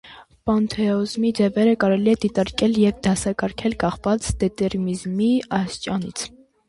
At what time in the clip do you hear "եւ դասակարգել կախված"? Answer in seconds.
2.85-4.31